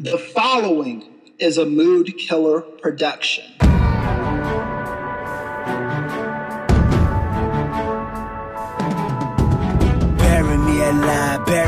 [0.00, 1.02] The following
[1.40, 3.44] is a Mood Killer production.
[10.18, 11.67] Bury me alive, bury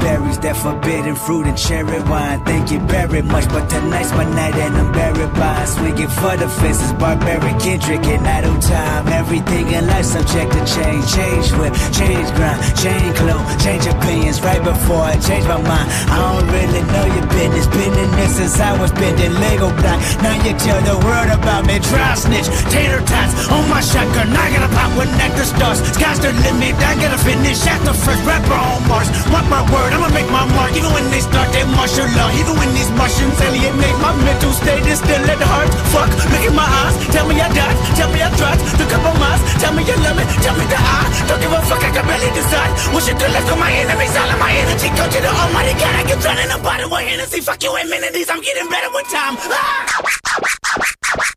[0.00, 2.44] berries that forbidden fruit and cherry wine.
[2.44, 6.48] Thank you very much, but tonight's my night and I'm buried by swinging for the
[6.48, 9.08] fences, barbaric Kendrick and idle time.
[9.08, 14.62] Everything in life subject to change, change whip, change grind, change clothes, change opinions right
[14.62, 15.88] before I change my mind.
[16.12, 19.98] I don't really know your business, been in this since I was bending Lego block.
[20.22, 24.30] Now you tell the world about me, dry snitch, tater tots on my shotgun.
[24.32, 26.74] I gotta pop with nectar stars, sky's the limit.
[26.78, 29.08] I gotta finish at the first rapper on Mars.
[29.32, 30.72] Mark my word, I'ma make my mark.
[30.76, 34.84] Even when they start their martial law, even when these Martians alienate my mental state,
[34.86, 35.70] is still at heart.
[35.94, 38.58] Fuck, look in my eyes, tell me I died, tell me I tried.
[38.78, 41.52] Look up on miles, tell me you love me, tell me that I don't give
[41.52, 41.82] a fuck.
[41.82, 42.72] I can barely decide.
[42.94, 45.74] Wish it could let go my enemies, all of my energy go to the Almighty
[45.78, 45.94] God.
[45.94, 47.40] I get drowned in a bottle of Hennessy.
[47.40, 48.28] Fuck you, amenities.
[48.30, 49.36] I'm getting better with time.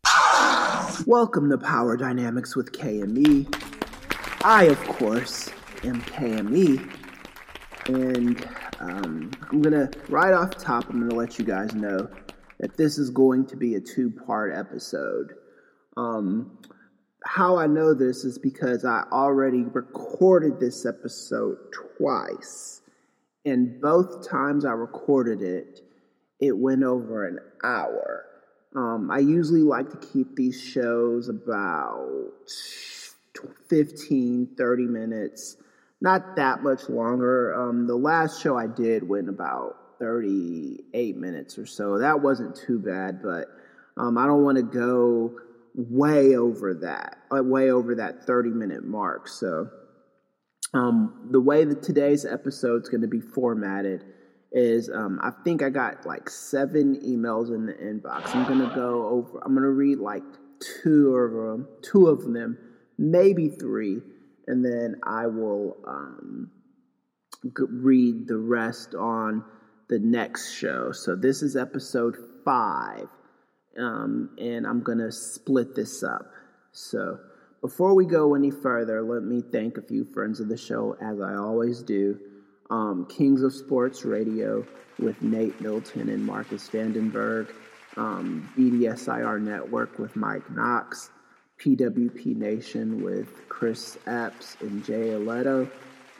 [0.04, 1.04] Ah!
[1.08, 3.48] Welcome to Power Dynamics with KME.
[4.44, 5.50] I, of course,
[5.84, 7.01] am KME.
[7.88, 8.48] And
[8.80, 12.10] um, I'm going to, right off top, I'm going to let you guys know
[12.60, 15.34] that this is going to be a two part episode.
[15.98, 16.60] Um,
[17.26, 21.58] how I know this is because I already recorded this episode
[21.98, 22.82] twice.
[23.46, 25.82] And both times I recorded it,
[26.40, 28.26] it went over an hour.
[28.76, 32.32] Um, I usually like to keep these shows about
[33.70, 35.58] 15, 30 minutes,
[36.02, 37.54] not that much longer.
[37.54, 42.00] Um, the last show I did went about 38 minutes or so.
[42.00, 43.48] That wasn't too bad, but
[43.98, 45.40] um, I don't want to go
[45.76, 49.28] way over that, uh, way over that 30 minute mark.
[49.28, 49.70] So,
[50.74, 54.04] um, the way that today's episode is going to be formatted
[54.52, 58.36] is um, I think I got like seven emails in the inbox.
[58.36, 59.40] I'm gonna go over.
[59.46, 60.24] I'm gonna read like
[60.84, 62.58] two of them, two of them,
[62.98, 64.02] maybe three,
[64.48, 66.52] and then I will um,
[67.44, 69.44] read the rest on
[69.90, 70.92] the next show.
[70.92, 72.16] So this is episode
[72.46, 73.08] five,
[73.78, 76.32] um, and I'm gonna split this up.
[76.72, 77.20] So
[77.62, 81.20] before we go any further, let me thank a few friends of the show, as
[81.20, 82.20] I always do
[82.72, 84.66] um, Kings of Sports Radio
[84.98, 87.54] with Nate Milton and Marcus Vandenberg,
[87.98, 91.10] um, BDSIR Network with Mike Knox,
[91.62, 95.70] PWP Nation with Chris Epps and Jay Aleto,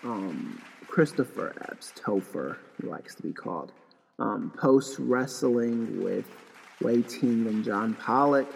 [0.04, 3.72] um, Christopher Epps, Topher, he likes to be called,
[4.20, 6.26] um, Post Wrestling with
[6.82, 8.48] Wai Ting and John Pollock,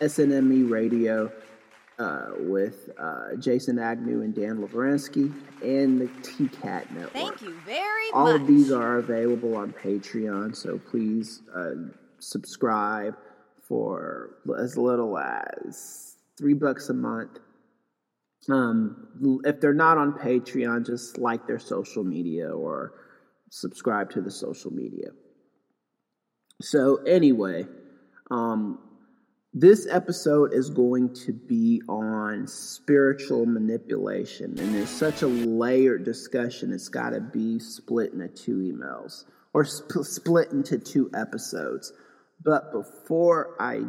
[0.00, 1.32] SNME Radio
[1.98, 7.12] uh, with uh, Jason Agnew and Dan Lovranski, and the TCAT Network.
[7.12, 8.30] Thank you very All much.
[8.32, 11.72] All of these are available on Patreon, so please uh,
[12.20, 13.16] subscribe
[13.66, 16.09] for as little as
[16.40, 17.38] three bucks a month.
[18.48, 22.94] Um, if they're not on Patreon, just like their social media or
[23.50, 25.10] subscribe to the social media.
[26.62, 27.66] So anyway,
[28.30, 28.78] um,
[29.52, 36.72] this episode is going to be on spiritual manipulation, and it's such a layered discussion.
[36.72, 41.92] It's got to be split into two emails or sp- split into two episodes.
[42.42, 43.82] But before I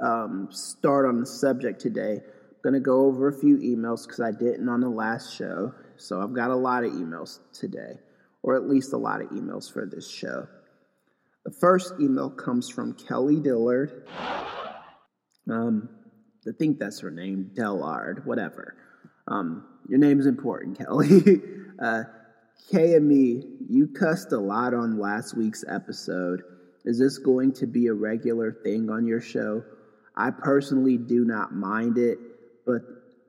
[0.00, 4.20] um, start on the subject today, I'm going to go over a few emails because
[4.20, 5.72] I didn't on the last show.
[5.96, 7.98] So I've got a lot of emails today,
[8.42, 10.46] or at least a lot of emails for this show.
[11.44, 14.06] The first email comes from Kelly Dillard.
[15.48, 15.88] Um,
[16.46, 18.76] I think that's her name, Dellard, whatever.
[19.28, 21.40] Um, your name's important, Kelly.
[21.82, 22.02] uh,
[22.72, 26.42] KME, you cussed a lot on last week's episode.
[26.86, 29.62] Is this going to be a regular thing on your show?
[30.16, 32.18] I personally do not mind it,
[32.64, 32.82] but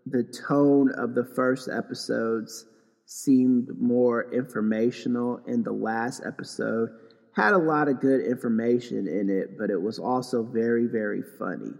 [0.05, 2.65] the tone of the first episodes
[3.05, 6.89] seemed more informational, and the last episode
[7.33, 11.71] had a lot of good information in it, but it was also very, very funny.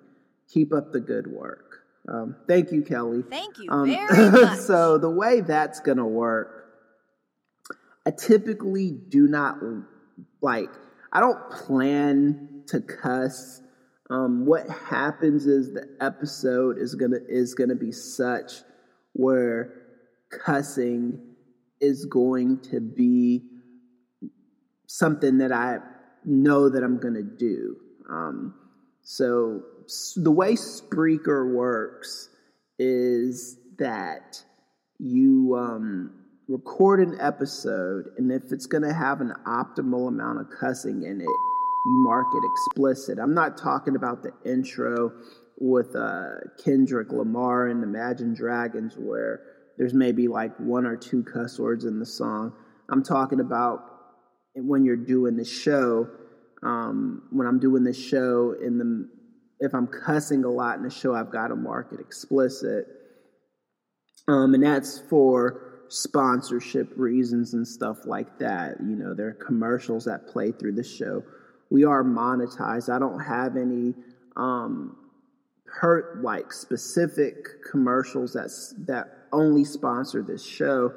[0.54, 1.84] Keep up the good work.
[2.08, 3.24] Um, thank you, Kelly.
[3.30, 4.60] Thank you Um, very much.
[4.60, 6.66] so the way that's gonna work,
[8.06, 9.58] I typically do not
[10.42, 10.70] like.
[11.12, 13.62] I don't plan to cuss.
[14.10, 18.54] Um, what happens is the episode is gonna is gonna be such
[19.14, 19.74] where
[20.30, 21.20] cussing
[21.82, 23.44] is going to be
[24.88, 25.80] something that I
[26.26, 27.78] know that I'm gonna do.
[28.10, 28.54] Um,
[29.02, 29.64] so
[30.16, 32.30] the way Spreaker works
[32.80, 34.44] is that
[35.00, 36.12] you um,
[36.48, 41.22] record an episode, and if it's going to have an optimal amount of cussing in
[41.22, 43.20] it, you mark it explicit.
[43.20, 45.12] I'm not talking about the intro
[45.60, 49.42] with uh, Kendrick Lamar and Imagine Dragons where
[49.78, 52.54] there's maybe like one or two cuss words in the song.
[52.90, 53.80] I'm talking about
[54.56, 56.08] when you're doing the show.
[56.64, 59.10] Um, when I'm doing the show in the
[59.60, 62.86] if I'm cussing a lot in the show, I've got to mark it explicit.
[64.28, 68.78] Um, and that's for sponsorship reasons and stuff like that.
[68.80, 71.24] You know, there are commercials that play through the show.
[71.70, 72.94] We are monetized.
[72.94, 73.94] I don't have any
[74.36, 74.98] um,
[75.66, 80.94] per like specific commercials that's that only sponsor this show,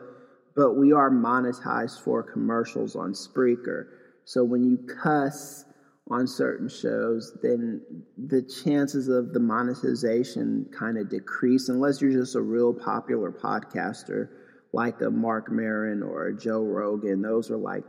[0.55, 3.87] but we are monetized for commercials on Spreaker.
[4.25, 5.65] So when you cuss
[6.09, 7.81] on certain shows, then
[8.19, 14.29] the chances of the monetization kind of decrease unless you're just a real popular podcaster
[14.73, 17.23] like a Marc Maron or a Joe Rogan.
[17.23, 17.85] Those are like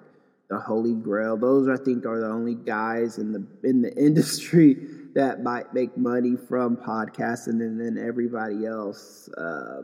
[0.49, 1.37] the holy grail.
[1.37, 4.77] Those I think are the only guys in the in the industry
[5.13, 9.81] that might make money from podcasting, and then everybody else uh,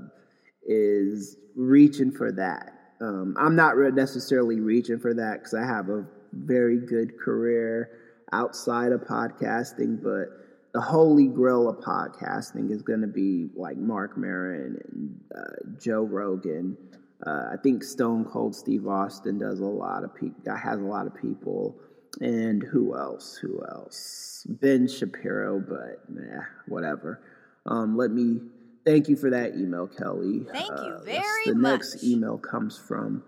[0.65, 2.73] is reaching for that.
[2.99, 7.89] Um, I'm not necessarily reaching for that because I have a very good career
[8.31, 10.46] outside of podcasting, but
[10.77, 16.03] the holy grail of podcasting is going to be like Marc Maron and uh, Joe
[16.03, 16.77] Rogan.
[17.25, 20.11] Uh, I think Stone Cold Steve Austin does a lot of.
[20.45, 21.79] Has a lot of people,
[22.21, 23.39] and who else?
[23.41, 24.45] Who else?
[24.47, 27.23] Ben Shapiro, but nah, whatever.
[27.65, 28.39] Um, let me
[28.85, 30.45] thank you for that email, Kelly.
[30.51, 31.79] Thank you uh, very the much.
[31.79, 33.23] next email comes from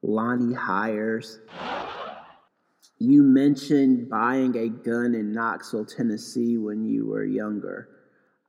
[0.00, 1.38] Lonnie Hires.
[2.98, 7.88] You mentioned buying a gun in Knoxville, Tennessee when you were younger.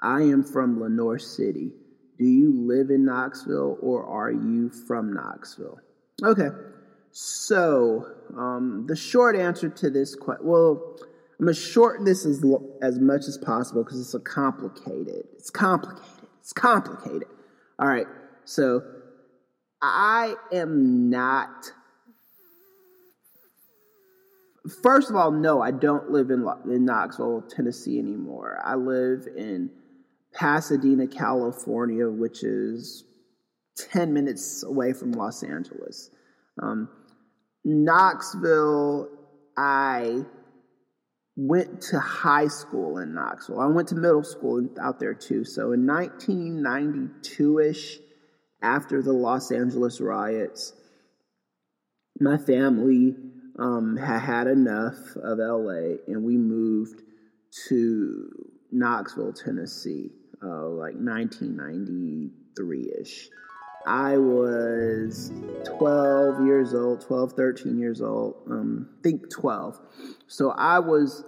[0.01, 1.71] I am from Lenoir City.
[2.17, 5.79] Do you live in Knoxville or are you from Knoxville?
[6.23, 6.49] Okay,
[7.11, 8.05] so
[8.37, 10.95] um, the short answer to this question, well,
[11.39, 12.43] I'm going to shorten this as,
[12.81, 15.25] as much as possible because it's a complicated.
[15.33, 16.29] It's complicated.
[16.39, 17.27] It's complicated.
[17.77, 18.07] All right,
[18.45, 18.81] so
[19.81, 21.71] I am not
[24.81, 28.59] First of all, no, I don't live in, in Knoxville, Tennessee anymore.
[28.63, 29.69] I live in
[30.33, 33.03] Pasadena, California, which is
[33.91, 36.09] 10 minutes away from Los Angeles.
[36.61, 36.89] Um,
[37.63, 39.09] Knoxville,
[39.57, 40.23] I
[41.35, 43.59] went to high school in Knoxville.
[43.59, 45.43] I went to middle school out there too.
[45.43, 47.99] So in 1992 ish,
[48.61, 50.73] after the Los Angeles riots,
[52.19, 53.15] my family
[53.57, 57.03] um, had had enough of LA and we moved
[57.67, 60.11] to Knoxville, Tennessee,
[60.43, 63.29] uh, like 1993 ish.
[63.87, 65.31] I was
[65.77, 69.79] 12 years old, 12, 13 years old, um, think 12.
[70.27, 71.23] So I was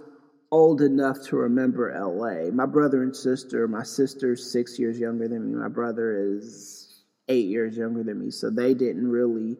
[0.51, 2.49] old enough to remember LA.
[2.51, 7.47] My brother and sister, my sister's six years younger than me, my brother is eight
[7.47, 8.31] years younger than me.
[8.31, 9.57] So they didn't really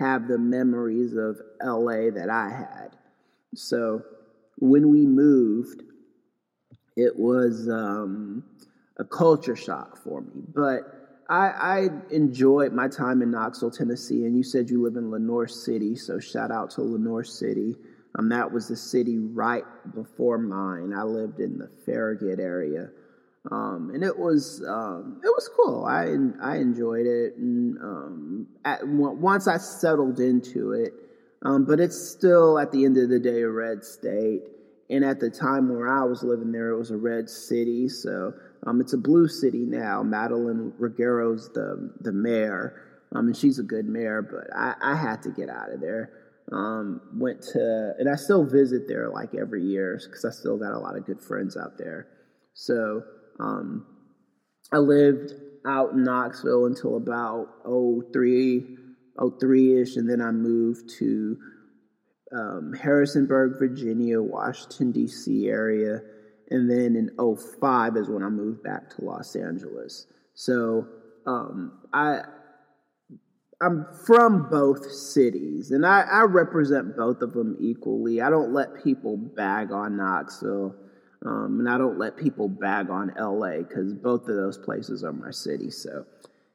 [0.00, 2.96] have the memories of LA that I had.
[3.54, 4.02] So
[4.56, 5.82] when we moved,
[6.96, 8.42] it was um,
[8.98, 10.42] a culture shock for me.
[10.54, 10.80] But
[11.28, 14.24] I, I, enjoyed my time in Knoxville, Tennessee.
[14.24, 17.76] And you said you live in Lenoir City, so shout out to Lenoir City.
[18.18, 19.64] Um, that was the city right
[19.94, 20.92] before mine.
[20.92, 22.88] I lived in the Farragut area.
[23.50, 25.84] Um, and it was um, it was cool.
[25.86, 26.04] I
[26.42, 30.92] I enjoyed it, and um, at, once I settled into it,
[31.42, 34.42] um, but it's still at the end of the day a red state.
[34.90, 37.88] And at the time where I was living there, it was a red city.
[37.88, 38.32] So
[38.66, 40.02] um, it's a blue city now.
[40.02, 44.20] Madeline Rogero's the the mayor, um, and she's a good mayor.
[44.20, 46.10] But I, I had to get out of there.
[47.14, 50.78] went to, and I still visit there like every year because I still got a
[50.78, 52.08] lot of good friends out there.
[52.52, 53.02] So
[53.40, 53.86] um,
[54.72, 55.32] I lived
[55.66, 58.76] out in Knoxville until about 03,
[59.18, 61.36] 03-ish, and then I moved to
[62.32, 65.48] um, Harrisonburg, Virginia, Washington, D.C.
[65.48, 66.00] area,
[66.50, 70.06] and then in 05 is when I moved back to Los Angeles.
[70.34, 70.86] So
[71.26, 72.22] um, I
[73.62, 78.22] I'm from both cities, and I, I, represent both of them equally.
[78.22, 80.74] I don't let people bag on Knoxville.
[81.24, 85.12] Um, and I don't let people bag on LA because both of those places are
[85.12, 85.70] my city.
[85.70, 86.06] So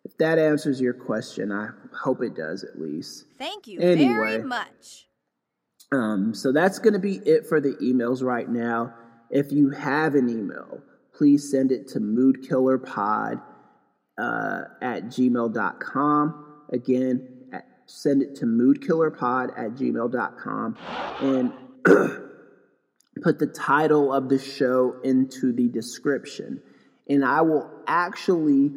[0.04, 3.26] if that answers your question, I hope it does at least.
[3.38, 5.08] Thank you anyway, very much.
[5.92, 8.94] Um, so that's going to be it for the emails right now.
[9.30, 10.82] If you have an email,
[11.14, 13.42] please send it to moodkillerpod
[14.18, 16.46] uh, at gmail.com.
[16.72, 20.78] Again, at send it to moodkillerpod at gmail.com
[21.22, 21.54] and
[23.24, 26.62] put the title of the show into the description.
[27.08, 28.72] And I will actually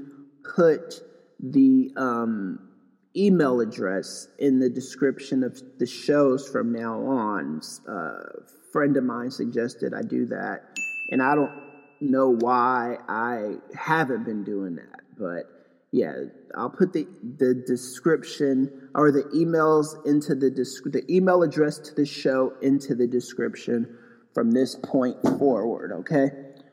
[0.55, 0.95] put
[1.41, 2.69] the um,
[3.17, 7.61] email address in the description of the shows from now on.
[7.89, 10.79] Uh, a friend of mine suggested I do that.
[11.11, 11.69] And I don't
[12.01, 15.45] know why I haven't been doing that, but
[15.91, 16.13] yeah,
[16.55, 17.07] I'll put the
[17.39, 23.07] the description or the emails into the the email address to the show into the
[23.07, 23.97] description
[24.35, 25.93] from this point forward.
[25.93, 26.31] Okay,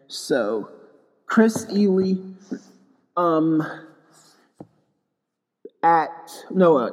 [0.08, 0.70] so
[1.26, 2.16] Chris Ely,
[3.18, 3.64] um,
[5.84, 6.10] at
[6.50, 6.90] no, uh,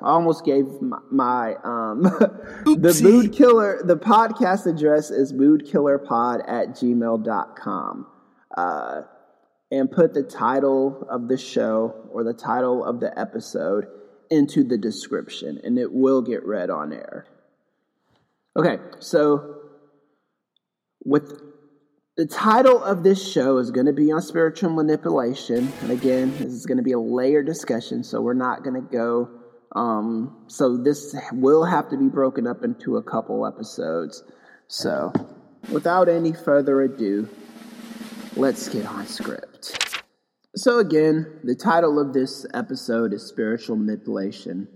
[0.00, 2.02] I almost gave my, my um
[2.64, 3.80] the mood killer.
[3.84, 8.06] The podcast address is moodkillerpod at gmail.com.
[8.56, 9.02] Uh,
[9.72, 13.86] and put the title of the show or the title of the episode
[14.30, 17.26] into the description, and it will get read on air.
[18.54, 19.51] Okay, so
[21.04, 21.40] with
[22.16, 26.52] the title of this show is going to be on spiritual manipulation, and again, this
[26.52, 29.30] is going to be a layered discussion, so we're not going to go.
[29.74, 34.22] Um, so this will have to be broken up into a couple episodes.
[34.68, 35.12] So,
[35.70, 37.28] without any further ado,
[38.36, 40.02] let's get on script.
[40.54, 44.68] So, again, the title of this episode is Spiritual Manipulation.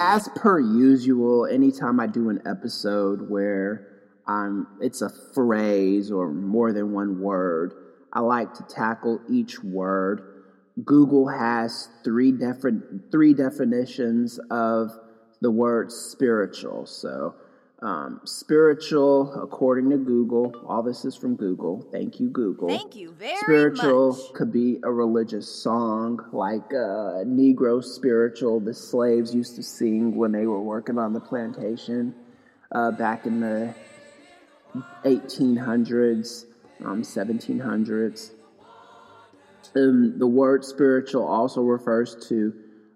[0.00, 3.93] As per usual, anytime I do an episode where
[4.26, 7.74] I'm, it's a phrase or more than one word,
[8.12, 10.44] I like to tackle each word.
[10.84, 14.92] Google has three different three definitions of
[15.40, 16.86] the word spiritual.
[16.86, 17.34] So
[17.82, 21.86] um, spiritual, according to Google, all this is from Google.
[21.92, 22.68] Thank you, Google.
[22.68, 23.42] Thank you very much.
[23.42, 24.32] spiritual much.
[24.34, 30.32] could be a religious song, like uh, Negro spiritual, the slaves used to sing when
[30.32, 32.14] they were working on the plantation
[32.72, 33.74] uh, back in the
[35.04, 36.46] 1800s,
[36.84, 38.30] um, 1700s.
[39.76, 42.52] Um, the word spiritual also refers to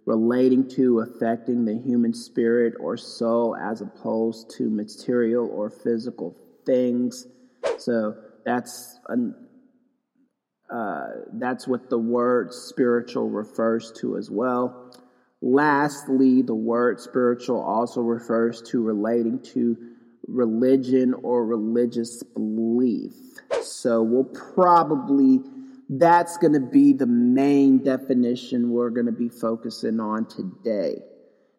[0.07, 7.27] relating to, affecting the human spirit or soul as opposed to material or physical things.
[7.79, 9.35] So that's an,
[10.73, 14.93] uh, that's what the word spiritual refers to as well.
[15.41, 19.88] Lastly, the word spiritual also refers to relating to
[20.29, 23.15] religion or religious belief.
[23.63, 25.41] So we'll probably
[25.91, 30.97] that's going to be the main definition we're going to be focusing on today.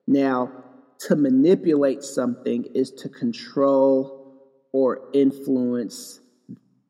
[0.06, 0.52] Now,
[1.08, 4.20] to manipulate something is to control
[4.72, 6.20] or influence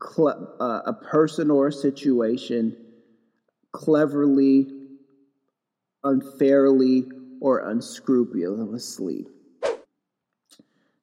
[0.03, 2.75] cl- uh, a person or a situation
[3.71, 4.67] cleverly,
[6.03, 7.05] unfairly,
[7.39, 9.27] or unscrupulously.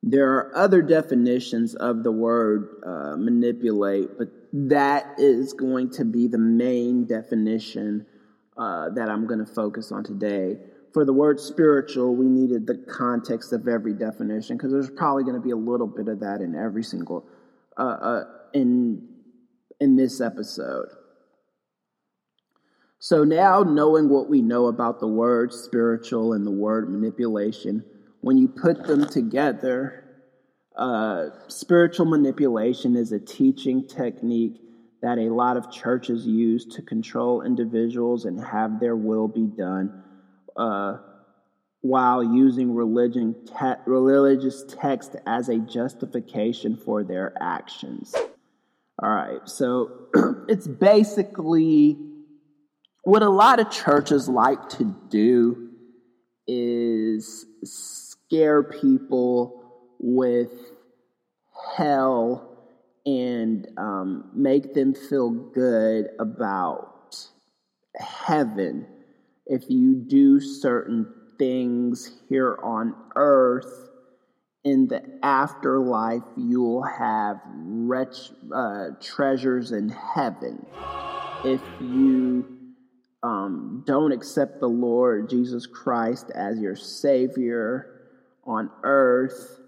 [0.09, 6.29] There are other definitions of the word uh, manipulate, but that is going to be
[6.29, 8.07] the main definition
[8.57, 10.59] uh, that I'm going to focus on today.
[10.95, 15.35] For the word spiritual, we needed the context of every definition because there's probably going
[15.35, 17.27] to be a little bit of that in every single
[17.77, 19.09] uh, uh, in
[19.81, 20.87] in this episode.
[23.01, 27.85] So now, knowing what we know about the word spiritual and the word manipulation,
[28.21, 30.05] when you put them together,
[30.77, 34.61] uh, spiritual manipulation is a teaching technique
[35.03, 40.03] that a lot of churches use to control individuals and have their will be done
[40.57, 40.99] uh,
[41.81, 48.15] while using religion te- religious text as a justification for their actions.
[49.03, 50.09] All right, so
[50.49, 51.99] it's basically
[53.03, 55.71] what a lot of churches like to do
[56.47, 57.47] is
[58.27, 59.63] scare people
[59.99, 60.51] with
[61.77, 62.59] hell
[63.05, 67.17] and um, make them feel good about
[67.97, 68.87] heaven.
[69.47, 73.91] If you do certain things here on earth
[74.65, 80.67] in the afterlife you'll have rich, uh, treasures in heaven.
[81.45, 82.57] If you
[83.23, 87.96] um, don't accept the lord jesus christ as your savior
[88.47, 89.61] on earth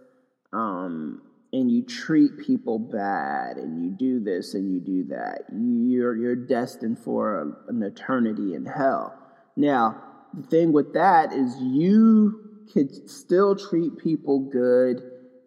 [0.53, 6.17] um, and you treat people bad and you do this and you do that, you're,
[6.17, 9.19] you're destined for an eternity in hell.
[9.57, 10.03] Now,
[10.35, 15.03] the thing with that is you could still treat people good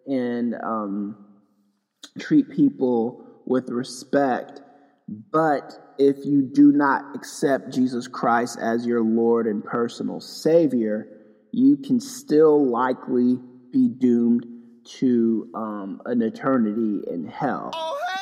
[0.08, 1.26] and um,
[2.20, 4.62] treat people with respect,
[5.32, 11.08] but if you do not accept Jesus Christ as your Lord and personal Savior,
[11.52, 13.38] you can still likely
[13.72, 14.46] be doomed
[14.84, 17.72] to um, an eternity in hell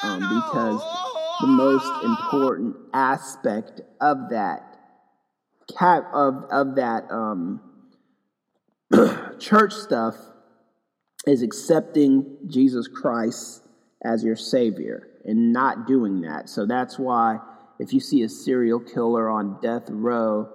[0.03, 0.81] um, because
[1.41, 4.65] the most important aspect of that
[5.79, 7.61] of of that um,
[9.39, 10.15] church stuff
[11.27, 13.61] is accepting Jesus Christ
[14.03, 16.49] as your savior and not doing that.
[16.49, 17.39] So that's why
[17.77, 20.49] if you see a serial killer on death row,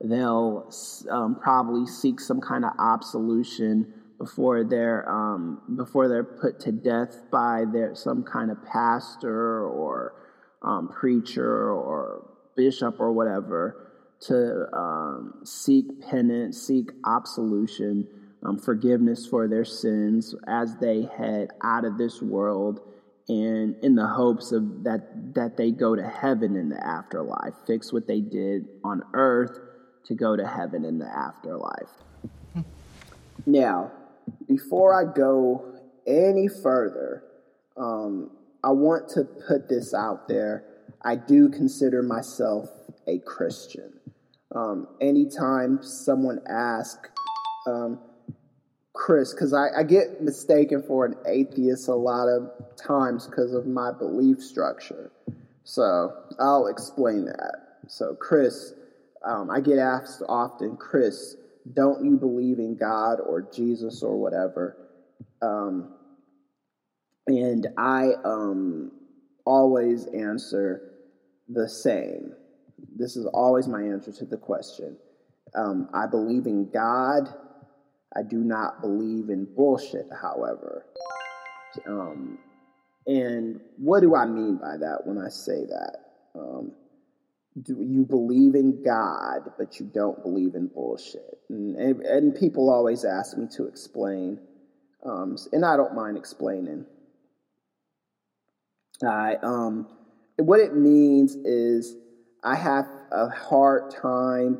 [0.00, 0.72] they'll
[1.10, 7.16] um, probably seek some kind of absolution before they're um, before they're put to death
[7.30, 10.14] by their some kind of pastor or
[10.62, 12.26] um, preacher or
[12.56, 13.86] bishop or whatever
[14.20, 18.06] to um, seek penance, seek absolution,
[18.44, 22.80] um, forgiveness for their sins as they head out of this world
[23.28, 27.92] and in the hopes of that that they go to heaven in the afterlife fix
[27.92, 29.60] what they did on earth
[30.04, 31.90] to go to heaven in the afterlife
[33.46, 33.90] now
[34.48, 35.74] before i go
[36.06, 37.24] any further
[37.76, 38.30] um,
[38.64, 40.64] i want to put this out there
[41.02, 42.68] i do consider myself
[43.06, 43.92] a christian
[44.54, 47.08] um, anytime someone asks
[47.66, 48.00] um,
[48.92, 53.66] Chris, because I, I, get mistaken for an atheist a lot of times because of
[53.66, 55.10] my belief structure.
[55.64, 57.78] So I'll explain that.
[57.88, 58.74] So, Chris,
[59.24, 61.36] um, I get asked often, Chris,
[61.74, 64.76] don't you believe in God or Jesus or whatever?
[65.42, 65.94] Um,
[67.26, 68.92] and I um,
[69.44, 70.92] always answer
[71.48, 72.32] the same.
[72.96, 74.96] This is always my answer to the question.
[75.54, 77.28] Um, I believe in God
[78.16, 80.84] I do not believe in bullshit, however.
[81.86, 82.38] Um,
[83.06, 85.96] and what do I mean by that when I say that?
[86.34, 86.72] Um,
[87.62, 91.38] do you believe in God, but you don't believe in bullshit?
[91.48, 94.38] And, and, and people always ask me to explain,
[95.04, 96.86] um, and I don't mind explaining.
[99.06, 99.88] I um,
[100.36, 101.96] what it means is
[102.44, 104.58] I have a hard time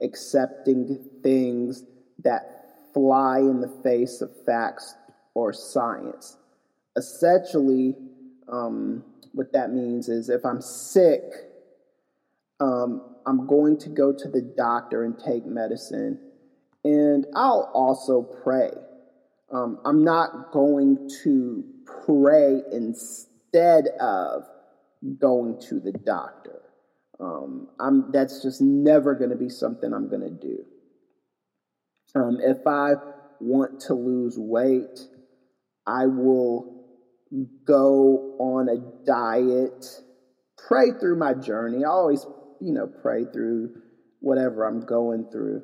[0.00, 1.84] accepting things
[2.24, 4.94] that fly in the face of facts
[5.34, 6.36] or science.
[6.96, 7.94] Essentially,
[8.48, 11.22] um, what that means is if I'm sick,
[12.62, 16.18] um, I'm going to go to the doctor and take medicine,
[16.84, 18.70] and I'll also pray.
[19.52, 21.64] Um, I'm not going to
[22.06, 24.44] pray instead of
[25.18, 26.62] going to the doctor.
[27.20, 30.64] Um, I'm, that's just never going to be something I'm going to do.
[32.14, 32.94] Um, if I
[33.40, 35.00] want to lose weight,
[35.86, 36.86] I will
[37.66, 39.86] go on a diet,
[40.68, 41.84] pray through my journey.
[41.84, 42.26] I always,
[42.62, 43.82] you know, pray through
[44.20, 45.62] whatever I'm going through.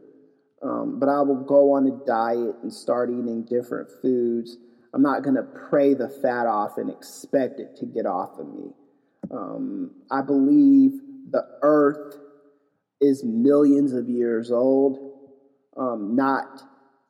[0.62, 4.56] Um, but I will go on a diet and start eating different foods.
[4.92, 8.48] I'm not going to pray the fat off and expect it to get off of
[8.48, 8.70] me.
[9.30, 10.92] Um, I believe
[11.30, 12.16] the earth
[13.00, 15.08] is millions of years old
[15.78, 16.62] um, not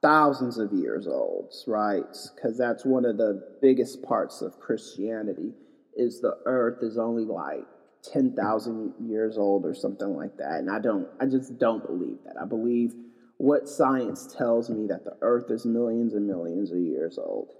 [0.03, 2.05] thousands of years old, right?
[2.35, 5.53] Because that's one of the biggest parts of Christianity
[5.97, 7.65] is the earth is only like
[8.03, 10.59] 10,000 years old or something like that.
[10.59, 12.37] And I don't, I just don't believe that.
[12.41, 12.95] I believe
[13.39, 17.53] what science tells me that the earth is millions and millions of years old.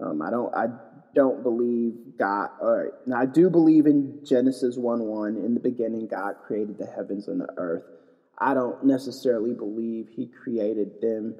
[0.00, 0.66] Um, I don't, I
[1.14, 2.50] don't believe God.
[2.60, 5.36] All right, now I do believe in Genesis 1 1.
[5.36, 7.84] In the beginning, God created the heavens and the earth.
[8.38, 11.36] I don't necessarily believe he created them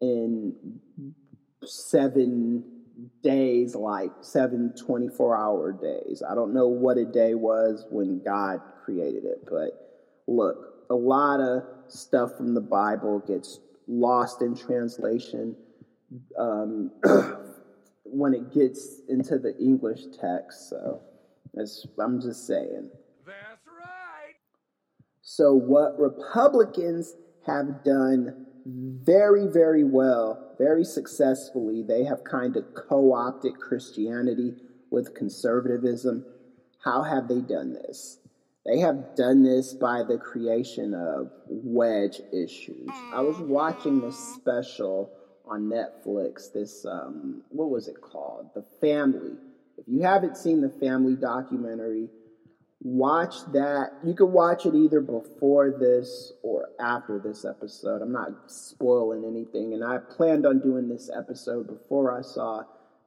[0.00, 0.54] in
[1.64, 2.64] seven
[3.22, 6.22] days, like seven 24 hour days.
[6.28, 9.70] I don't know what a day was when God created it, but
[10.26, 10.56] look,
[10.90, 15.56] a lot of stuff from the Bible gets lost in translation
[16.38, 16.90] um,
[18.04, 20.70] when it gets into the English text.
[20.70, 21.02] So
[21.54, 22.90] that's I'm just saying.
[23.26, 24.34] That's right.
[25.22, 27.14] So, what Republicans
[27.46, 34.54] have done very, very well, very successfully, they have kind of co opted Christianity
[34.90, 36.24] with conservatism.
[36.84, 38.18] How have they done this?
[38.66, 42.90] They have done this by the creation of wedge issues.
[43.14, 45.10] I was watching this special
[45.46, 48.50] on Netflix, this, um, what was it called?
[48.54, 49.32] The Family.
[49.78, 52.10] If you haven't seen the Family documentary,
[52.80, 53.90] watch that.
[54.04, 58.02] You can watch it either before this or after this episode.
[58.02, 62.62] I'm not spoiling anything, and I planned on doing this episode before I saw.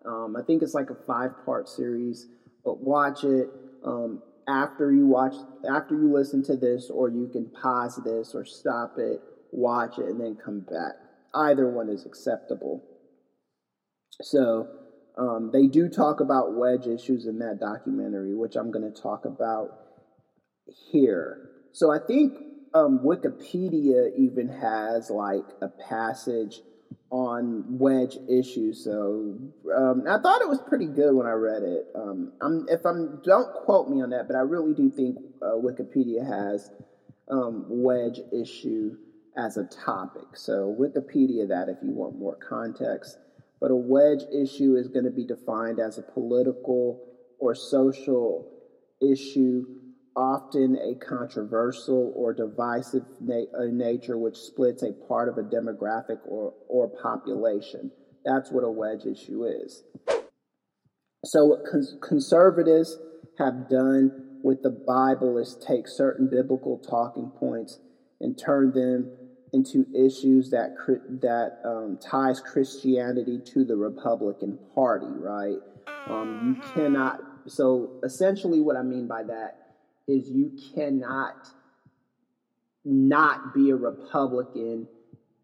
[0.06, 2.28] Um, I think it's like a five part series,
[2.66, 3.50] but watch it
[3.86, 5.36] um, after you watch
[5.70, 10.06] after you listen to this, or you can pause this or stop it, watch it,
[10.06, 10.94] and then come back.
[11.34, 12.84] either one is acceptable.
[14.22, 14.68] So
[15.22, 19.26] um, they do talk about wedge issues in that documentary, which I'm going to talk
[19.26, 19.70] about
[20.92, 21.52] here.
[21.74, 22.40] So I think
[22.74, 26.62] um, Wikipedia even has like a passage
[27.12, 28.84] on wedge issues.
[28.84, 29.38] So
[29.78, 31.86] um, I thought it was pretty good when I read it.
[31.94, 35.54] Um, I'm, if I'm, don't quote me on that, but I really do think uh,
[35.54, 36.72] Wikipedia has
[37.30, 38.98] um, wedge issue
[39.38, 40.36] as a topic.
[40.36, 43.20] So Wikipedia that if you want more context.
[43.62, 47.00] But a wedge issue is going to be defined as a political
[47.40, 48.52] or social
[49.00, 49.64] issue
[50.16, 56.20] often a controversial or divisive na- uh, nature which splits a part of a demographic
[56.26, 57.92] or, or population.
[58.26, 59.84] That's what a wedge issue is.
[61.24, 62.98] So, what cons- conservatives
[63.38, 67.80] have done with the Bible is take certain biblical talking points
[68.20, 69.12] and turn them
[69.54, 70.76] into issues that
[71.22, 75.58] that um, ties Christianity to the Republican Party, right?
[76.08, 77.22] Um, you cannot.
[77.48, 79.58] So essentially, what I mean by that
[80.08, 81.50] is you cannot
[82.84, 84.88] not be a Republican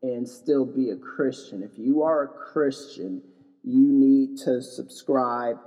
[0.01, 1.63] and still be a Christian.
[1.63, 3.21] If you are a Christian,
[3.63, 5.57] you need to subscribe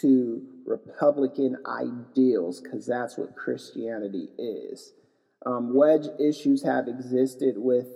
[0.00, 4.92] to Republican ideals because that's what Christianity is.
[5.46, 7.86] Um, wedge issues have existed with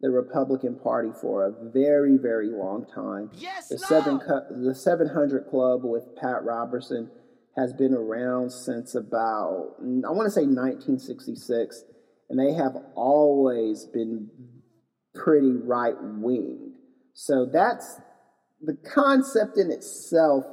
[0.00, 3.30] the Republican Party for a very, very long time.
[3.34, 7.10] Yes, the, seven, the 700 Club with Pat Robertson
[7.56, 11.84] has been around since about, I want to say 1966,
[12.28, 14.28] and they have always been
[15.14, 16.74] pretty right wing.
[17.14, 18.00] So that's
[18.60, 20.44] the concept in itself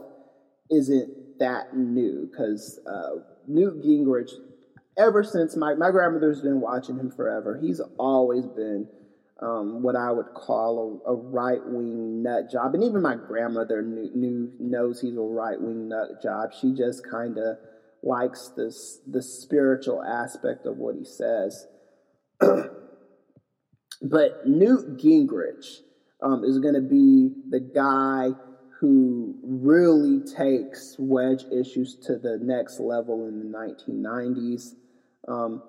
[0.72, 4.32] isn't that new because uh, Newt Gingrich,
[4.98, 8.88] ever since my, my grandmother's been watching him forever, he's always been
[9.42, 12.74] um, what I would call a, a right wing nut job.
[12.74, 16.52] And even my grandmother knew, knew knows he's a right wing nut job.
[16.60, 17.58] She just kind of
[18.02, 21.68] likes this the spiritual aspect of what he says.
[22.40, 25.80] but Newt Gingrich
[26.22, 28.32] um, is going to be the guy
[28.80, 34.74] who really takes wedge issues to the next level in the 1990s.
[35.28, 35.64] Um,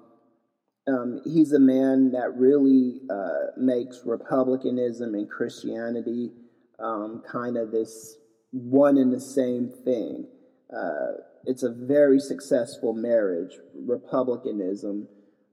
[0.87, 6.31] um, he's a man that really uh, makes republicanism and Christianity
[6.79, 8.17] um, kind of this
[8.51, 10.27] one and the same thing.
[10.75, 15.09] Uh, it's a very successful marriage republicanism,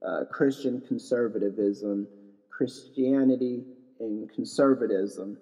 [0.05, 2.07] uh, Christian conservatism,
[2.49, 3.63] Christianity,
[3.99, 5.37] and conservatism.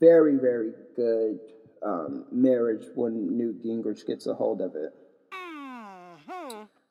[0.00, 1.38] Very, very good
[1.84, 4.92] um, marriage when Newt Gingrich gets a hold of it.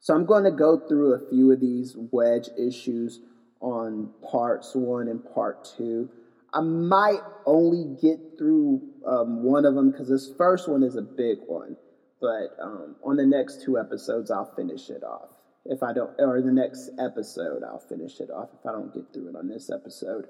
[0.04, 3.22] So I'm going to go through a few of these wedge issues
[3.62, 6.10] on parts one and part two.
[6.54, 11.02] I might only get through um, one of them because this first one is a
[11.02, 11.78] big one.
[12.20, 15.30] But um, on the next two episodes, I'll finish it off.
[15.64, 19.06] If I don't, or the next episode, I'll finish it off if I don't get
[19.14, 20.26] through it on this episode.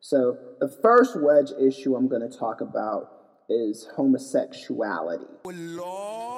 [0.00, 3.10] So the first wedge issue I'm going to talk about
[3.48, 5.24] is homosexuality.
[5.46, 6.33] Oh,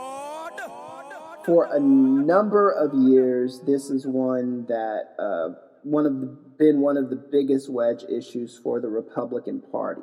[1.47, 5.55] for a number of years, this is one that uh,
[5.85, 6.27] one of the,
[6.59, 10.03] been one of the biggest wedge issues for the Republican Party.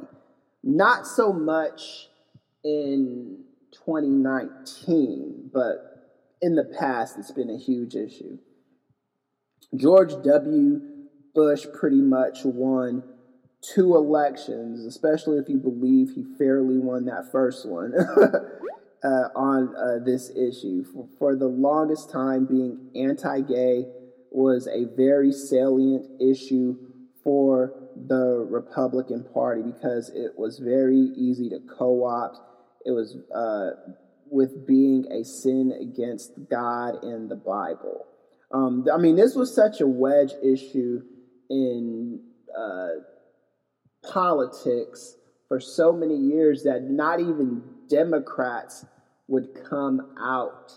[0.64, 2.08] Not so much
[2.64, 8.38] in 2019, but in the past, it's been a huge issue.
[9.76, 10.82] George W.
[11.36, 13.04] Bush pretty much won
[13.62, 17.92] two elections, especially if you believe he fairly won that first one.
[19.04, 20.84] uh, on uh, this issue.
[20.86, 23.86] For, for, the longest time, being anti gay
[24.32, 26.76] was a very salient issue
[27.24, 27.74] for
[28.08, 32.40] the Republican Party because it was very easy to co opt.
[32.86, 33.94] It was uh,
[34.30, 38.06] with being a sin against God and the Bible.
[38.52, 41.02] Um, I mean, this was such a wedge issue
[41.50, 42.20] in
[42.58, 42.88] uh,
[44.04, 45.16] politics
[45.48, 48.86] for so many years that not even Democrats
[49.34, 50.72] would come out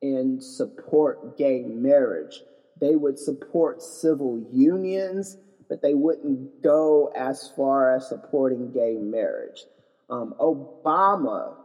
[0.00, 2.40] and support gay marriage.
[2.80, 5.36] They would support civil unions,
[5.68, 9.66] but they wouldn't go as far as supporting gay marriage.
[10.08, 11.56] Um, Obama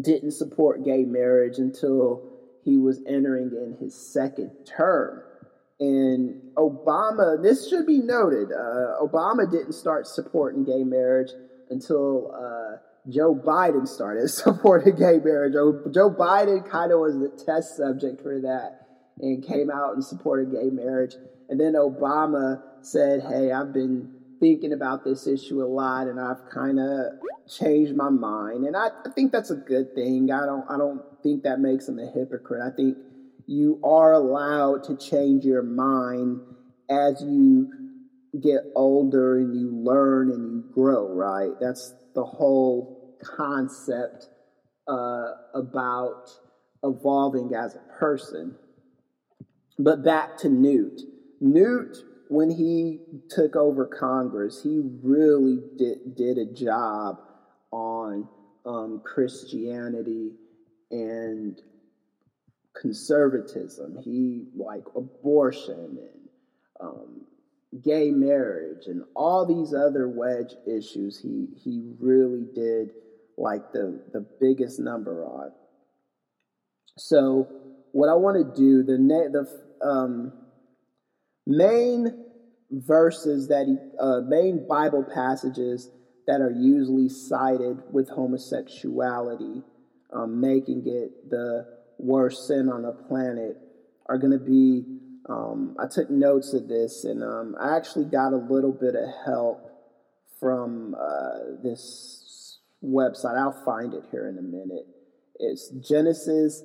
[0.00, 2.22] didn't support gay marriage until
[2.64, 5.22] he was entering in his second term.
[5.78, 11.32] And Obama, this should be noted, uh, Obama didn't start supporting gay marriage
[11.68, 15.54] until uh, Joe Biden started supporting gay marriage.
[15.54, 18.86] Joe Biden kind of was the test subject for that
[19.18, 21.14] and came out and supported gay marriage.
[21.48, 26.48] And then Obama said, Hey, I've been thinking about this issue a lot, and I've
[26.52, 27.12] kind of
[27.48, 30.30] changed my mind, and I, I think that's a good thing.
[30.30, 32.60] I don't I don't think that makes him a hypocrite.
[32.62, 32.96] I think
[33.46, 36.40] you are allowed to change your mind
[36.90, 37.72] as you
[38.40, 41.52] get older and you learn and you grow, right?
[41.60, 42.95] That's the whole
[43.36, 44.28] concept
[44.88, 46.30] uh, about
[46.82, 48.54] evolving as a person.
[49.78, 51.02] But back to Newt.
[51.40, 57.20] Newt, when he took over Congress, he really did, did a job
[57.70, 58.28] on
[58.64, 60.32] um, Christianity
[60.90, 61.60] and
[62.80, 63.98] conservatism.
[64.02, 66.28] He like abortion and
[66.80, 67.22] um,
[67.82, 71.18] gay marriage and all these other wedge issues.
[71.20, 72.90] He he really did
[73.36, 75.52] like the the biggest number on.
[76.98, 77.48] So
[77.92, 80.32] what I want to do the the um,
[81.46, 82.24] main
[82.70, 85.90] verses that he uh, main Bible passages
[86.26, 89.62] that are usually cited with homosexuality,
[90.12, 91.66] um, making it the
[91.98, 93.56] worst sin on the planet,
[94.06, 94.84] are going to be.
[95.28, 99.08] Um, I took notes of this, and um, I actually got a little bit of
[99.24, 99.70] help
[100.38, 102.25] from uh, this
[102.84, 103.36] website.
[103.36, 104.86] I'll find it here in a minute.
[105.38, 106.62] It's Genesis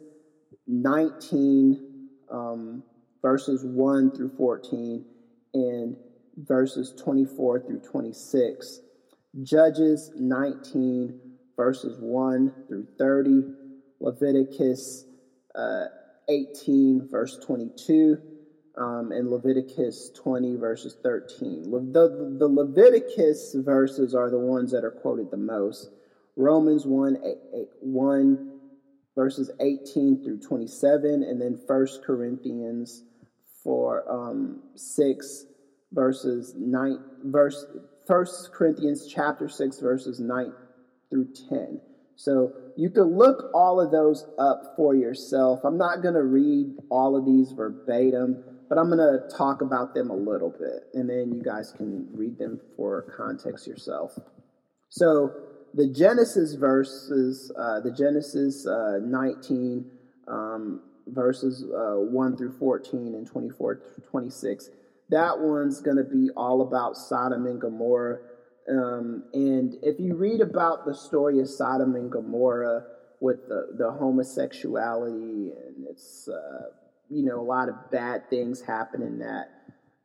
[0.68, 2.84] 19, um,
[3.22, 5.06] verses 1 through 14,
[5.54, 5.96] and
[6.38, 8.80] verses 24 through 26.
[9.44, 11.20] Judges 19,
[11.56, 13.44] verses 1 through 30.
[14.02, 15.06] Leviticus
[15.56, 15.86] uh,
[16.28, 18.18] 18, verse 22,
[18.78, 21.70] um, and Leviticus 20, verses 13.
[21.70, 25.90] Le- the, the Leviticus verses are the ones that are quoted the most.
[26.42, 28.60] Romans 1, 8, 8, 1
[29.16, 33.04] verses 18 through 27, and then 1 Corinthians
[33.64, 35.46] for um, 6
[35.94, 37.66] verses 9 verse
[38.08, 40.54] 1 Corinthians chapter 6 verses 9
[41.10, 41.80] through 10.
[42.16, 45.60] So you can look all of those up for yourself.
[45.64, 49.94] I'm not going to read all of these verbatim, but I'm going to talk about
[49.94, 54.18] them a little bit, and then you guys can read them for context yourself.
[54.90, 55.34] So
[55.74, 59.86] the Genesis verses, uh, the Genesis uh, 19
[60.28, 64.70] um, verses uh, 1 through 14 and 24 26,
[65.10, 68.20] that one's going to be all about Sodom and Gomorrah.
[68.70, 72.86] Um, and if you read about the story of Sodom and Gomorrah
[73.20, 76.70] with the, the homosexuality and it's, uh,
[77.10, 79.50] you know, a lot of bad things happen in that,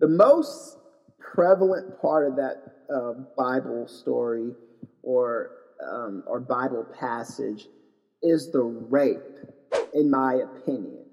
[0.00, 0.78] the most
[1.18, 4.52] prevalent part of that uh, Bible story
[5.02, 5.50] or,
[5.84, 7.68] um, or Bible passage
[8.22, 9.18] is the rape,
[9.94, 11.04] in my opinion.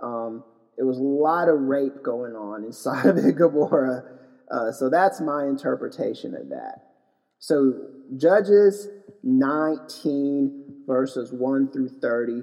[0.00, 0.44] Um,
[0.76, 4.04] there was a lot of rape going on inside of Gomorrah.
[4.50, 6.92] Uh, so that's my interpretation of that.
[7.38, 7.74] So,
[8.16, 8.88] Judges
[9.24, 12.42] 19, verses 1 through 30,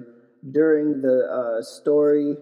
[0.50, 2.34] during the uh, story,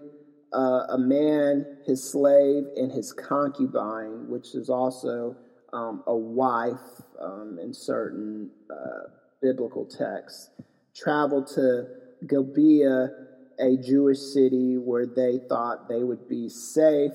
[0.53, 5.35] uh, a man, his slave, and his concubine, which is also
[5.73, 9.09] um, a wife um, in certain uh,
[9.41, 10.49] biblical texts,
[10.95, 11.87] traveled to
[12.27, 13.09] Gibeah,
[13.59, 17.11] a Jewish city where they thought they would be safe.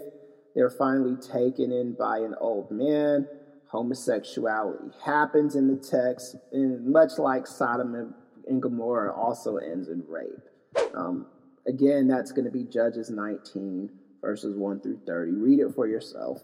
[0.55, 3.27] They're finally taken in by an old man
[3.75, 8.15] homosexuality happens in the text, and much like Sodom
[8.47, 10.95] and Gomorrah, also ends in rape.
[10.95, 11.27] Um,
[11.67, 13.91] again, that's going to be Judges 19,
[14.21, 15.33] verses 1 through 30.
[15.33, 16.41] Read it for yourself.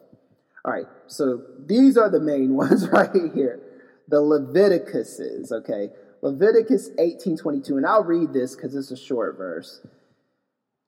[0.65, 3.61] All right, so these are the main ones right here.
[4.09, 5.91] The Leviticuses, okay?
[6.23, 9.81] Leviticus 18:22, and I'll read this because it's a short verse.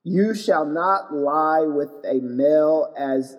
[0.03, 3.37] You shall not lie with a male as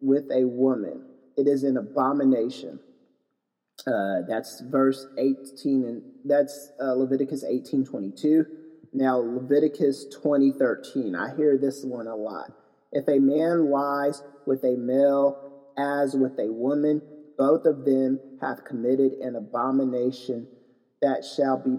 [0.00, 1.04] with a woman
[1.36, 2.80] it is an abomination.
[3.86, 8.46] Uh, that's verse 18, and that's uh, Leviticus 18:22.
[8.92, 11.16] Now, Leviticus 20:13.
[11.16, 12.52] I hear this one a lot.
[12.92, 17.02] If a man lies with a male as with a woman,
[17.38, 20.46] both of them have committed an abomination
[21.00, 21.78] that shall be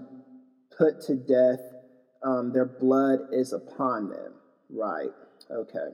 [0.76, 1.60] put to death.
[2.22, 4.32] Um, their blood is upon them.
[4.70, 5.10] Right.
[5.50, 5.90] Okay.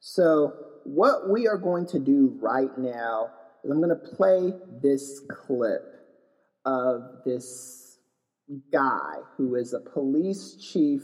[0.00, 0.54] So,
[0.84, 3.30] what we are going to do right now
[3.64, 5.82] is I'm going to play this clip
[6.64, 7.98] of this
[8.72, 11.02] guy who is a police chief.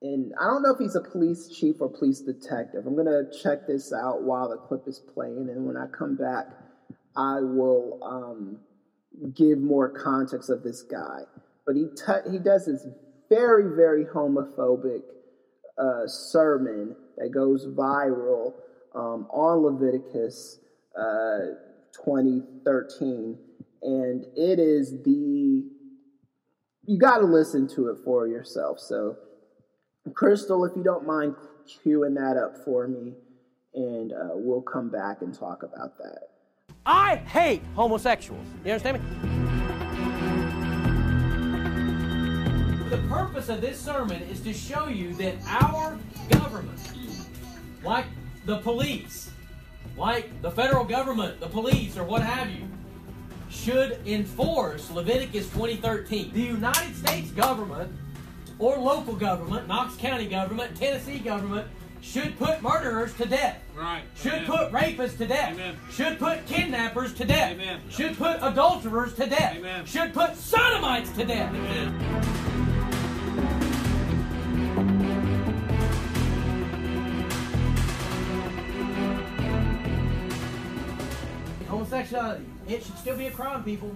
[0.00, 2.86] And I don't know if he's a police chief or police detective.
[2.86, 5.48] I'm to check this out while the clip is playing.
[5.50, 6.46] And when I come back,
[7.16, 8.58] I will um,
[9.34, 11.22] give more context of this guy.
[11.66, 12.86] But he, t- he does this
[13.28, 15.02] very, very homophobic
[15.76, 18.54] uh, sermon that goes viral
[18.94, 20.60] um, on Leviticus,
[20.96, 21.54] uh,
[22.04, 23.38] 2013,
[23.82, 25.64] and it is the
[26.84, 28.78] you got to listen to it for yourself.
[28.80, 29.16] So,
[30.14, 31.34] Crystal, if you don't mind
[31.66, 33.14] queuing that up for me,
[33.74, 36.28] and uh, we'll come back and talk about that.
[36.86, 38.46] I hate homosexuals.
[38.64, 39.38] You understand me?
[42.90, 45.98] The purpose of this sermon is to show you that our
[46.30, 46.80] government,
[47.84, 48.06] like
[48.46, 49.30] the police,
[49.96, 52.66] like the federal government, the police, or what have you,
[53.50, 56.32] should enforce Leviticus 20:13.
[56.32, 57.92] The United States government
[58.58, 61.66] or local government, Knox County government, Tennessee government,
[62.00, 63.60] should put murderers to death.
[63.76, 64.02] Right.
[64.16, 64.46] Should Amen.
[64.46, 65.54] put rapists to death.
[65.54, 65.76] Amen.
[65.90, 67.52] Should put kidnappers to death.
[67.52, 67.80] Amen.
[67.90, 69.56] Should put adulterers to death.
[69.56, 69.84] Amen.
[69.84, 71.52] Should put sodomites to death.
[81.68, 83.94] Homosexuality, it should still be a crime, people.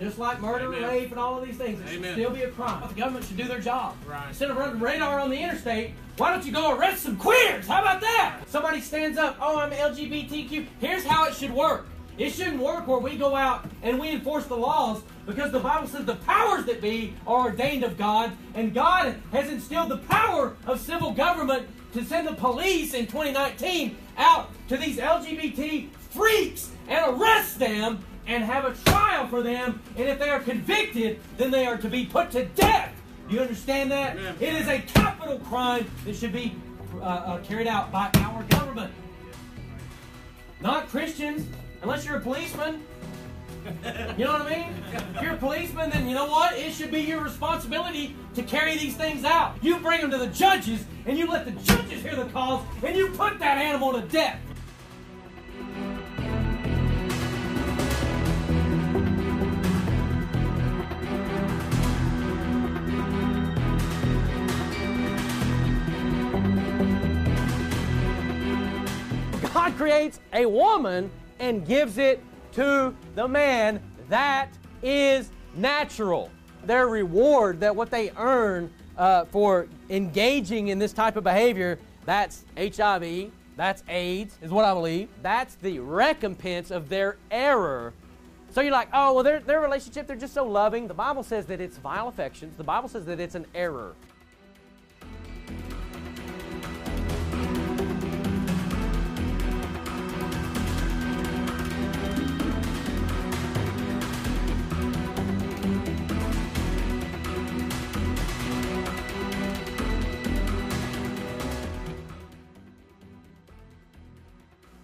[0.00, 0.88] Just like murder, Amen.
[0.88, 2.82] rape, and all of these things, it should still be a crime.
[2.88, 3.96] The government should do their job.
[4.06, 4.28] Right.
[4.28, 7.66] Instead of running radar on the interstate, why don't you go arrest some queers?
[7.66, 8.40] How about that?
[8.46, 10.66] Somebody stands up, oh, I'm LGBTQ.
[10.80, 11.86] Here's how it should work.
[12.16, 15.86] It shouldn't work where we go out and we enforce the laws because the Bible
[15.86, 20.56] says the powers that be are ordained of God, and God has instilled the power
[20.66, 27.20] of civil government to send the police in 2019 out to these LGBT freaks and
[27.20, 29.80] arrest them and have a trial for them.
[29.96, 32.92] And if they are convicted, then they are to be put to death.
[33.28, 34.16] You understand that?
[34.16, 34.36] Amen.
[34.38, 36.54] It is a capital crime that should be
[36.96, 38.92] uh, uh, carried out by our government.
[40.60, 41.46] Not Christians,
[41.82, 42.82] unless you're a policeman.
[44.16, 44.74] You know what I mean?
[45.14, 46.56] If you're a policeman, then you know what?
[46.56, 49.56] It should be your responsibility to carry these things out.
[49.60, 52.96] You bring them to the judges, and you let the judges hear the cause, and
[52.96, 54.38] you put that animal to death.
[69.68, 73.82] God creates a woman and gives it to the man.
[74.08, 74.48] That
[74.82, 76.30] is natural.
[76.64, 82.46] Their reward, that what they earn uh, for engaging in this type of behavior, that's
[82.56, 85.10] HIV, that's AIDS, is what I believe.
[85.20, 87.92] That's the recompense of their error.
[88.48, 90.88] So you're like, oh, well, their, their relationship, they're just so loving.
[90.88, 92.56] The Bible says that it's vile affections.
[92.56, 93.94] The Bible says that it's an error.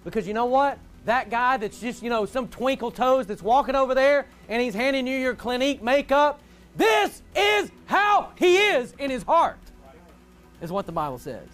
[0.04, 0.78] Because you know what?
[1.06, 4.74] That guy that's just, you know, some twinkle toes that's walking over there and he's
[4.74, 6.40] handing you your Clinique makeup,
[6.76, 9.58] this is how he is in his heart,
[10.60, 11.48] is what the Bible says.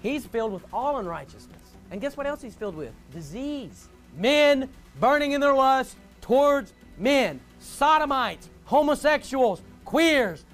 [0.00, 1.58] He's filled with all unrighteousness.
[1.90, 2.92] And guess what else he's filled with?
[3.12, 3.88] Disease.
[4.16, 4.68] Men
[5.00, 10.44] burning in their lust towards men, sodomites, homosexuals, queers,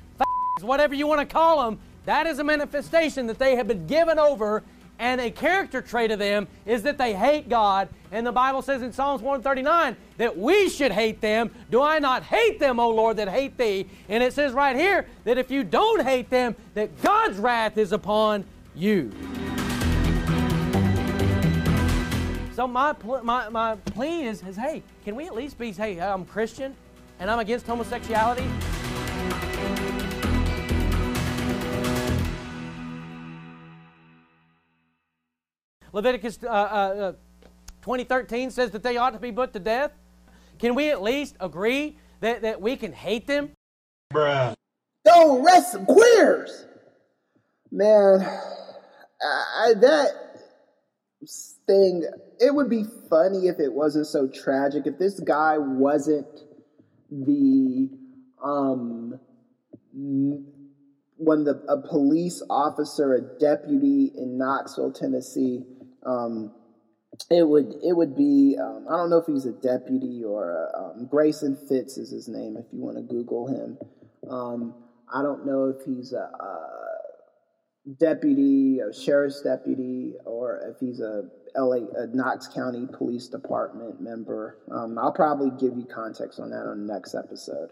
[0.60, 1.78] whatever you want to call them.
[2.04, 4.62] That is a manifestation that they have been given over
[5.04, 7.90] and a character trait of them is that they hate God.
[8.10, 11.50] And the Bible says in Psalms 139 that we should hate them.
[11.70, 13.86] Do I not hate them, O Lord, that hate thee?
[14.08, 17.92] And it says right here that if you don't hate them, that God's wrath is
[17.92, 19.12] upon you.
[22.54, 26.00] So my, pl- my, my plea is, is, hey, can we at least be, hey,
[26.00, 26.74] I'm Christian
[27.20, 28.48] and I'm against homosexuality?
[35.94, 37.12] Leviticus uh, uh,
[37.82, 39.92] 2013 says that they ought to be put to death.
[40.58, 43.50] Can we at least agree that, that we can hate them?
[45.06, 46.66] Go arrest some queers.
[47.70, 48.26] Man,
[49.22, 50.40] I, that
[51.68, 52.04] thing,
[52.40, 54.88] it would be funny if it wasn't so tragic.
[54.88, 56.26] If this guy wasn't
[57.08, 57.88] the,
[58.42, 59.20] um,
[59.92, 65.64] when the a police officer, a deputy in Knoxville, Tennessee,
[66.04, 66.52] um,
[67.30, 70.78] it would it would be um, I don't know if he's a deputy or a,
[70.78, 73.78] um, Grayson Fritts is his name if you want to Google him.
[74.28, 74.74] Um,
[75.12, 81.24] I don't know if he's a, a deputy, a sheriff's deputy, or if he's a
[81.56, 84.58] LA a Knox County Police Department member.
[84.70, 87.70] Um, I'll probably give you context on that on the next episode.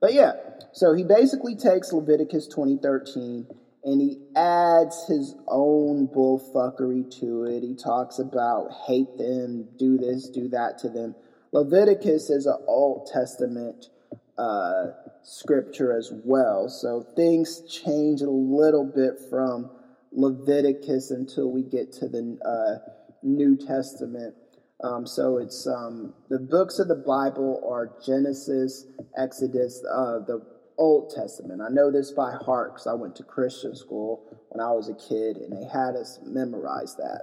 [0.00, 0.32] But yeah,
[0.72, 3.46] so he basically takes Leviticus 2013
[3.88, 7.62] and he adds his own bullfuckery to it.
[7.62, 11.14] He talks about hate them, do this, do that to them.
[11.52, 13.86] Leviticus is an Old Testament
[14.36, 14.88] uh,
[15.22, 19.70] scripture as well, so things change a little bit from
[20.12, 22.90] Leviticus until we get to the uh,
[23.22, 24.34] New Testament.
[24.84, 28.84] Um, so it's um, the books of the Bible are Genesis,
[29.16, 31.60] Exodus, uh, the Old Testament.
[31.60, 34.94] I know this by heart because I went to Christian school when I was a
[34.94, 37.22] kid and they had us memorize that.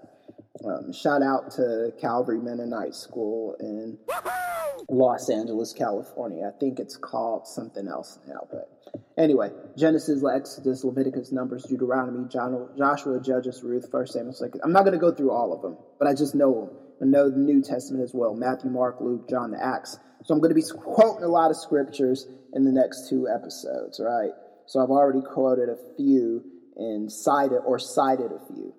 [0.63, 3.97] Um, shout out to Calvary Mennonite School in
[4.89, 6.51] Los Angeles, California.
[6.53, 8.69] I think it's called something else now, but
[9.17, 14.61] anyway, Genesis, Exodus, Leviticus, Numbers, Deuteronomy, Joshua, Judges, Ruth, First Samuel, Second.
[14.63, 16.84] I'm not going to go through all of them, but I just know them.
[17.01, 19.97] I know the New Testament as well: Matthew, Mark, Luke, John, the Acts.
[20.23, 23.99] So I'm going to be quoting a lot of scriptures in the next two episodes,
[24.03, 24.31] right?
[24.65, 26.43] So I've already quoted a few
[26.75, 28.73] and cited or cited a few.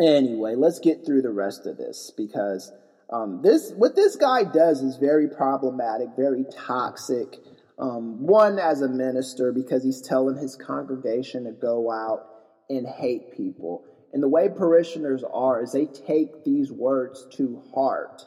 [0.00, 2.72] Anyway, let's get through the rest of this because
[3.10, 7.36] um, this what this guy does is very problematic, very toxic.
[7.78, 12.26] Um, one as a minister because he's telling his congregation to go out
[12.68, 13.84] and hate people.
[14.12, 18.22] And the way parishioners are is they take these words to heart.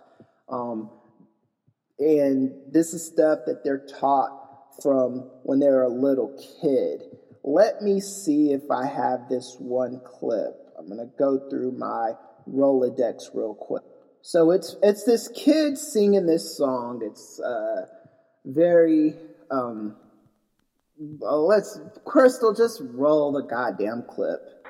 [0.49, 0.89] Um,
[1.99, 4.41] and this is stuff that they're taught
[4.81, 7.03] from when they're a little kid.
[7.43, 10.55] Let me see if I have this one clip.
[10.77, 12.13] I'm going to go through my
[12.49, 13.83] Rolodex real quick.
[14.21, 17.01] So it's it's this kid singing this song.
[17.03, 17.87] It's uh,
[18.45, 19.15] very
[19.49, 19.95] um,
[20.99, 24.60] let's Crystal just roll the goddamn clip.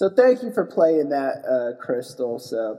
[0.00, 2.38] So thank you for playing that, uh, Crystal.
[2.38, 2.78] So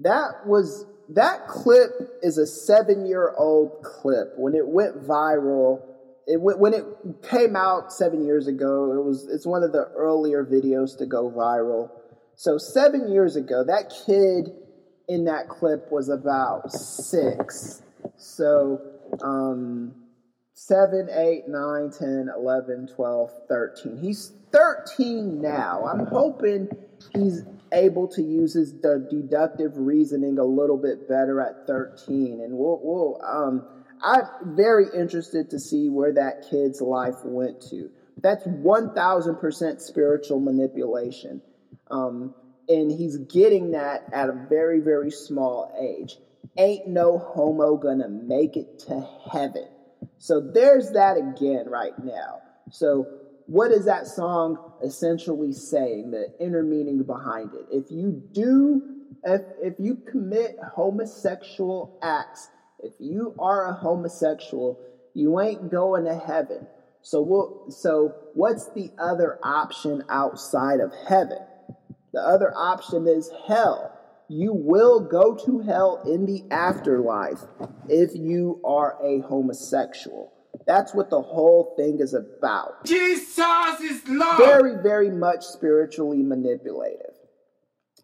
[0.00, 4.32] that was that clip is a seven-year-old clip.
[4.36, 5.80] When it went viral,
[6.26, 6.84] it when it
[7.22, 8.92] came out seven years ago.
[8.92, 11.90] It was it's one of the earlier videos to go viral.
[12.34, 14.50] So seven years ago, that kid
[15.06, 17.82] in that clip was about six.
[18.16, 18.80] So
[19.22, 19.94] um,
[20.68, 23.96] 7, 8, 9, 10, 11, 12, 13.
[23.96, 25.86] He's 13 now.
[25.86, 26.68] I'm hoping
[27.14, 27.42] he's
[27.72, 32.42] able to use his deductive reasoning a little bit better at 13.
[32.42, 33.66] And we'll, we'll um,
[34.02, 37.88] I'm very interested to see where that kid's life went to.
[38.18, 41.40] That's 1000% spiritual manipulation.
[41.90, 42.34] Um,
[42.68, 46.18] and he's getting that at a very, very small age.
[46.58, 49.68] Ain't no homo gonna make it to heaven.
[50.18, 52.40] So there's that again right now.
[52.70, 53.06] So
[53.46, 57.66] what is that song essentially saying, the inner meaning behind it?
[57.70, 58.82] If you do,
[59.24, 62.48] if, if you commit homosexual acts,
[62.80, 64.78] if you are a homosexual,
[65.14, 66.66] you ain't going to heaven.
[67.02, 71.38] So we'll, so what's the other option outside of heaven?
[72.12, 73.97] The other option is hell.
[74.28, 77.40] You will go to hell in the afterlife
[77.88, 80.32] if you are a homosexual.
[80.66, 82.84] That's what the whole thing is about.
[82.84, 84.36] Jesus is Lord.
[84.36, 87.14] Very, very much spiritually manipulative.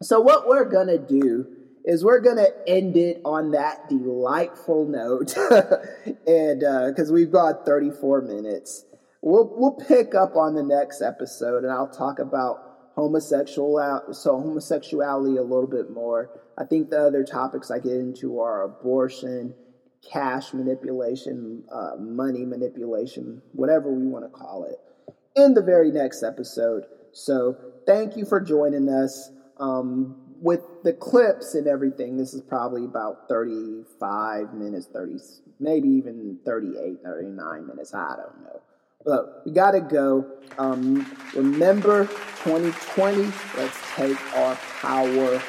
[0.02, 1.46] So, what we're going to do
[1.84, 5.36] is we're going to end it on that delightful note.
[6.26, 8.86] and because uh, we've got 34 minutes,
[9.20, 12.63] we'll, we'll pick up on the next episode and I'll talk about
[12.94, 16.30] homosexual so homosexuality a little bit more.
[16.56, 19.54] I think the other topics I get into are abortion
[20.10, 24.78] cash manipulation, uh, money manipulation, whatever we want to call it,
[25.34, 26.84] in the very next episode.
[27.12, 29.30] So thank you for joining us.
[29.58, 35.18] Um, with the clips and everything, this is probably about 35 minutes, 30,
[35.58, 37.94] maybe even 38, 39 minutes.
[37.94, 38.60] I don't know.
[39.04, 40.26] But we got to go.
[40.56, 43.32] Um, remember 2020.
[43.56, 45.42] Let's take our power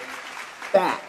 [0.73, 1.03] back.